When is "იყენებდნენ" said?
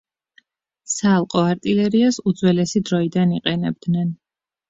3.39-4.09